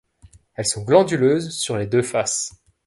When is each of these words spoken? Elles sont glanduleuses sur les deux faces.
Elles 0.55 0.65
sont 0.65 0.81
glanduleuses 0.81 1.51
sur 1.55 1.77
les 1.77 1.85
deux 1.85 2.01
faces. 2.01 2.55